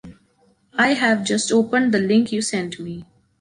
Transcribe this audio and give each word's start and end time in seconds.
I 0.79 0.95
have 0.95 1.25
just 1.25 1.51
opened 1.51 1.93
the 1.93 1.99
link 1.99 2.31
you 2.31 2.41
sent 2.41 2.79
me. 2.79 3.05